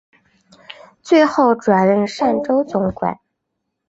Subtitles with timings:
[1.03, 3.19] 最后转任澶州总管。